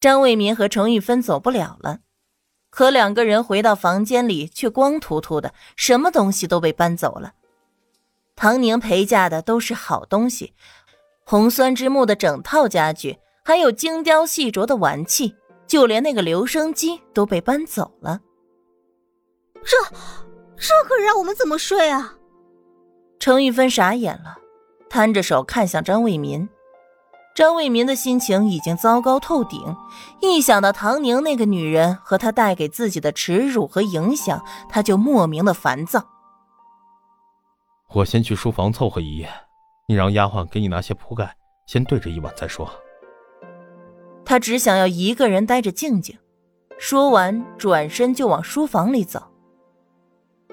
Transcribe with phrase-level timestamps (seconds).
[0.00, 1.98] 张卫民和程玉芬走不了了，
[2.70, 7.34] 可两个人回到房间里却光秃秃的，什么东西都被搬走了。
[8.34, 10.54] 唐宁陪嫁的都是好东西，
[11.26, 15.36] 红酸枝木的整套家具，还有精雕细琢的玩器，
[15.66, 18.20] 就连那个留声机都被搬走了。
[19.62, 19.76] 这，
[20.56, 22.14] 这可让我们怎么睡啊？
[23.18, 24.38] 程玉芬傻眼了，
[24.88, 26.48] 摊着手看向张卫民。
[27.34, 29.76] 张卫民的心情已经糟糕透顶，
[30.20, 36.04] 一想到唐宁那个女人和她带给自己的耻辱和影响，他就莫名的烦躁。
[37.92, 39.28] 我先去书房凑合一夜，
[39.86, 41.34] 你让丫鬟给你拿些铺盖，
[41.66, 42.70] 先对着一晚再说。
[44.24, 46.16] 他只想要一个人待着静静。
[46.78, 49.22] 说完，转身就往书房里走。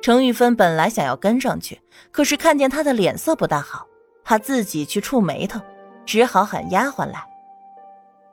[0.00, 1.80] 程玉芬本来想要跟上去，
[2.10, 3.86] 可是看见他的脸色不大好，
[4.24, 5.60] 怕自己去触眉头，
[6.04, 7.24] 只好喊丫鬟来。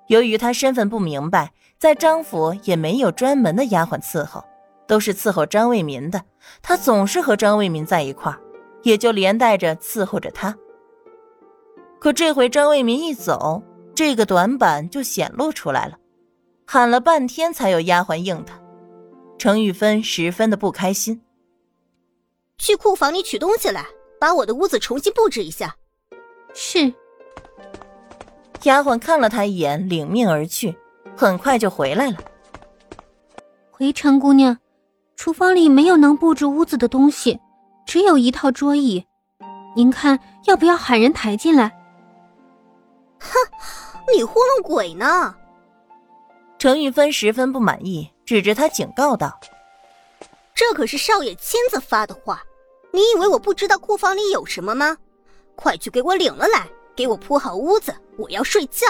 [0.08, 4.44] 由于他身份不明白，在张府也没有专门的丫鬟伺候，
[4.88, 6.22] 都是伺候张卫民的。
[6.62, 8.40] 他总是和张卫民在一块儿，
[8.82, 10.58] 也就连带着伺候着他。
[12.00, 13.62] 可这回张卫民一走，
[13.94, 15.98] 这个短板就显露出来了，
[16.66, 18.60] 喊了半天才有丫鬟应他。
[19.38, 21.22] 程玉芬十分的不开心。
[22.58, 23.86] 去库房里取东西来，
[24.20, 25.76] 把我的屋子重新布置一下。
[26.54, 26.94] 是。
[28.64, 30.78] 丫鬟看了他一眼，领命而去，
[31.16, 32.18] 很快就回来了。
[33.72, 34.58] 回程姑娘，
[35.16, 37.40] 厨房里没有能布置屋子的东西，
[37.86, 39.06] 只有一套桌椅，
[39.76, 41.70] 您看要不要喊人抬进来？
[43.20, 43.32] 哼，
[44.14, 45.36] 你糊弄鬼呢！
[46.58, 49.40] 程玉芬十分不满意，指着他警告道
[50.54, 52.44] ：“这可是少爷亲自发的话。”
[52.92, 54.98] 你以为我不知道库房里有什么吗？
[55.56, 56.68] 快去给我领了来，
[57.00, 58.86] 给我铺好屋子，我要睡觉。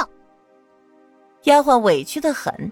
[1.43, 2.71] 丫鬟委屈的很。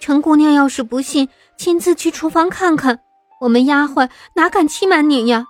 [0.00, 2.98] 程姑娘要是不信，亲自去厨房看看。
[3.42, 5.44] 我们丫鬟哪敢欺瞒你呀？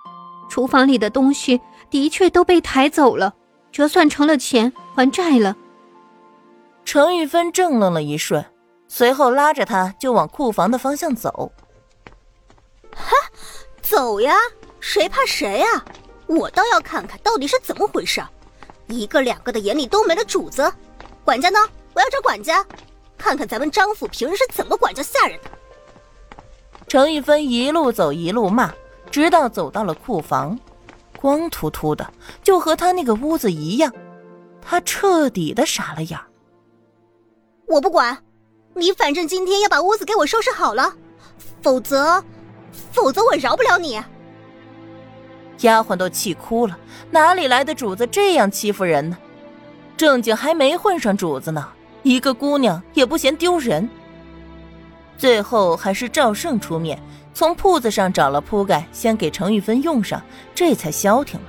[0.49, 3.33] 厨房里的东西的确都被抬走了，
[3.71, 5.55] 折算成了钱，还债了。
[6.83, 8.43] 程玉芬怔愣了一瞬，
[8.89, 11.49] 随后拉着他就往库房的方向走。
[12.93, 13.15] 哈。
[13.81, 14.35] 走呀，
[14.81, 15.85] 谁怕谁呀！
[16.25, 18.21] 我倒要看看到底是怎么回事，
[18.87, 20.71] 一个两个的眼里都没了主子。
[21.23, 21.59] 管家呢？
[21.93, 22.65] 我要找管家，
[23.17, 25.49] 看看咱们张府平时是怎么管教下人的。
[26.87, 28.71] 程玉芬一路走一路骂，
[29.11, 30.57] 直到走到了库房，
[31.19, 33.91] 光秃秃的，就和他那个屋子一样。
[34.61, 36.19] 他彻底的傻了眼。
[37.65, 38.17] 我不管，
[38.73, 40.93] 你反正今天要把屋子给我收拾好了，
[41.61, 42.23] 否则。
[42.91, 43.99] 否则我饶不了你！
[45.61, 46.77] 丫鬟都气哭了，
[47.11, 49.17] 哪里来的主子这样欺负人呢？
[49.95, 51.67] 正经还没混上主子呢，
[52.03, 53.89] 一个姑娘也不嫌丢人。
[55.17, 57.01] 最后还是赵胜出面，
[57.33, 60.21] 从铺子上找了铺盖，先给程玉芬用上，
[60.53, 61.47] 这才消停了。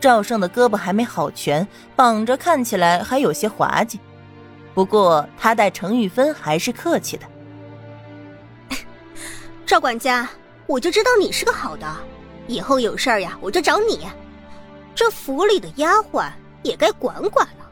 [0.00, 4.00] 赵胜的胳膊还没好全，绑着看起来还有些滑稽，
[4.72, 7.26] 不过他待程玉芬还是客气的。
[9.66, 10.28] 赵管家，
[10.66, 11.86] 我就知道你是个好的，
[12.46, 14.06] 以后有事儿呀，我就找你。
[14.94, 16.30] 这府里的丫鬟
[16.62, 17.70] 也该管管了。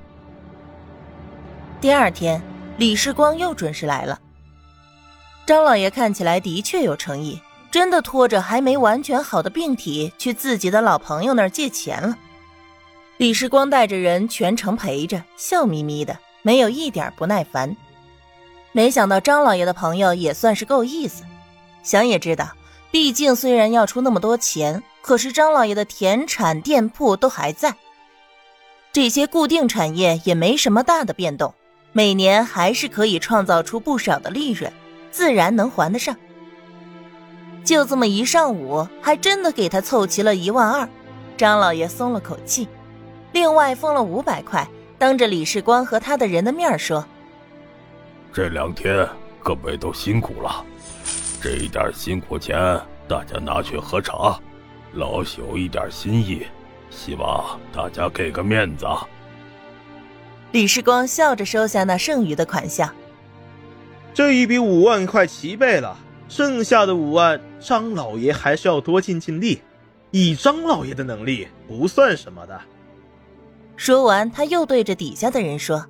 [1.81, 2.41] 第二天，
[2.79, 4.19] 李世光又准时来了。
[5.47, 12.17] 张老爷看起来的确有诚意，真的拖着还没完全好的病体去自己的老朋友那儿借钱了。
[13.17, 17.77] 李世光带着人全程陪着，笑眯眯的，没有一点不耐烦。
[18.73, 21.25] 没想到张老爷的朋友也算是够意思。
[21.83, 22.49] 想也知道，
[22.91, 27.75] 毕竟虽然要出那么多钱，可是张老爷的田产店铺都还在，
[28.93, 31.55] 这些固定产业也没什么大的变动，
[31.93, 34.73] 每年还是可以创造出不少的利润，
[35.11, 36.17] 自然能还得上。
[37.63, 40.89] 就这么一上午，还真的给他凑齐了一万二，
[41.37, 42.67] 张老爷松了口气，
[43.33, 44.67] 另外封了五百块，
[44.99, 47.07] 当着李世光和他的人的面说
[48.35, 49.09] ：“这两天
[49.45, 50.65] 各位都辛苦了。”
[51.43, 52.55] 这一点辛苦钱，
[53.09, 54.39] 大家拿去喝茶，
[54.93, 56.47] 老朽一点心意，
[56.91, 58.87] 希望大家给个面子。
[60.53, 62.95] 李世光笑着收下那剩余的款项，
[64.13, 65.97] 这一笔五万块齐备了，
[66.29, 69.63] 剩下的五万，张老爷还是要多尽尽力。
[70.11, 72.61] 以张老爷的能力，不算什么的。
[73.77, 75.87] 说完，他又对着底下的人说：“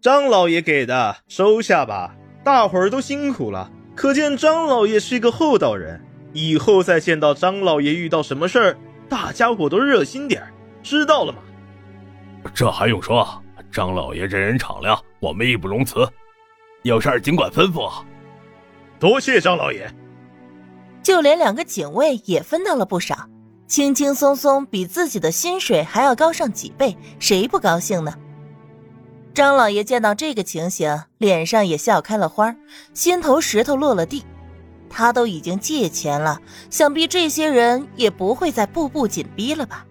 [0.00, 2.14] 张老爷给的，收下吧，
[2.44, 6.00] 大伙儿都辛苦了。”可见张老爷是一个厚道人，
[6.32, 8.78] 以后再见到张老爷遇到什么事儿，
[9.08, 10.40] 大家伙都热心点
[10.84, 11.38] 知道了吗？
[12.54, 13.26] 这还用说？
[13.72, 16.08] 张老爷这人敞亮，我们义不容辞。
[16.84, 17.90] 有事儿尽管吩咐。
[19.00, 19.92] 多谢张老爷。
[21.02, 23.16] 就连两个警卫也分到了不少，
[23.66, 28.14] 轻轻松松比自己的薪水还要高上几倍，谁不高兴呢？
[29.38, 32.52] 张老爷见到这个情形，脸上也笑开了花，
[32.92, 34.24] 心头石头落了地。
[34.90, 39.86] 他都已经借钱了，想必这些人也不会再步步紧逼了吧？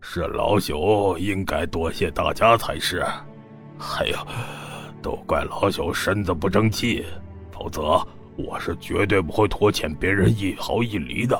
[0.00, 3.04] 是老朽应该多谢大家才是。
[3.76, 4.16] 还有，
[5.02, 7.04] 都怪老朽身子不争气，
[7.50, 8.00] 否则
[8.36, 11.36] 我是绝对不会拖欠别人一毫一厘的。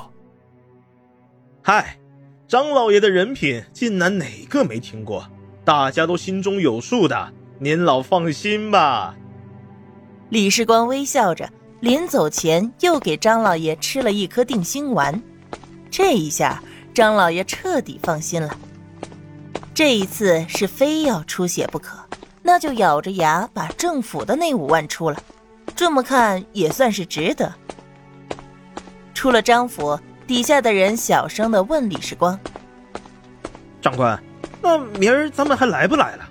[1.63, 1.97] 嗨，
[2.45, 5.25] 张老爷的人品，晋南哪个没听过？
[5.63, 9.15] 大家都心中有数的，您老放心吧。
[10.29, 15.21] 李世光微笑着，临走前又给张老爷吃了一颗定心丸。
[15.91, 16.63] 这一下，
[16.93, 18.57] 张老爷彻底放心了。
[19.73, 21.97] 这一次是非要出血不可，
[22.43, 25.17] 那就咬着牙把政府的那五万出了。
[25.75, 27.53] 这么看也算是值得。
[29.13, 32.39] 出了张府，底下的人小声的问李世光
[33.81, 34.21] ：“长官。”
[34.61, 36.27] 那明儿咱们还来不来了？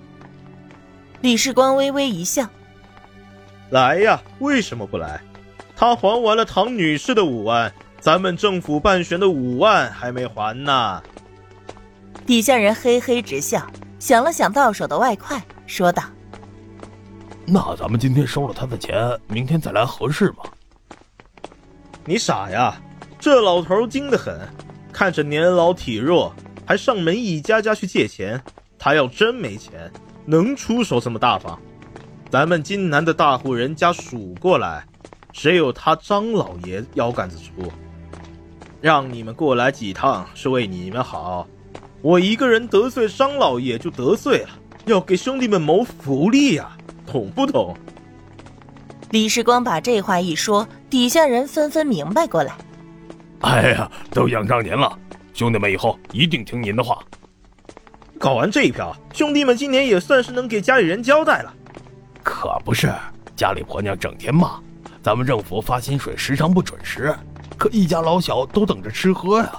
[1.21, 2.47] 李世光微微一笑
[3.71, 5.21] ：“来呀，为什么不来？
[5.75, 11.03] 他还完了唐女士的五万，咱们政府办悬的五万还没还呢。”
[12.27, 13.67] 底下人嘿嘿直笑，
[13.99, 16.03] 想了想到手的外快，说道
[17.47, 20.45] ：“那咱们今天收了他的钱，明天再来合适吗？”
[22.05, 22.81] 你傻呀！
[23.19, 24.41] 这老头精得很，
[24.93, 26.33] 看着年老体弱。
[26.69, 28.39] 还上门一家家去借钱，
[28.79, 29.91] 他要真没钱，
[30.27, 31.59] 能出手这么大方？
[32.29, 34.85] 咱们金南的大户人家数过来，
[35.33, 37.73] 只有他张老爷腰杆子粗。
[38.83, 41.49] 让你们过来几趟是为你们好，
[42.03, 44.51] 我一个人得罪张老爷就得罪了，
[44.85, 46.77] 要给兄弟们谋福利呀，
[47.07, 47.75] 懂不懂？
[49.09, 52.53] 李世光把这话一说，底下人纷纷明白过来。
[53.41, 54.99] 哎呀，都仰仗您了。
[55.39, 56.99] 兄弟们，以后一定听您的话。
[58.19, 61.55] 搞完这一票，兄弟们今年也算是能给家里人交代了。
[62.25, 62.93] 可不是，
[63.37, 64.61] 家里婆娘整天骂，
[65.01, 67.15] 咱们政府发薪水时常不准时，
[67.57, 69.53] 可一家老小都等着吃喝呀。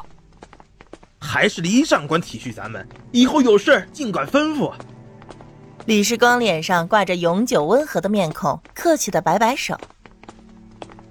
[1.18, 4.74] 还是李长官体恤咱们，以后有事尽管吩咐。
[5.86, 9.80] 李世光脸上挂着永久温和的面孔，客气的摆摆手。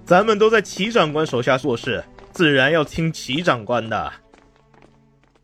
[0.04, 4.12] 咱们都在齐长官手下做事，自然要听齐长官的。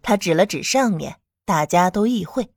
[0.05, 2.54] 他指了指上面，大家都意会。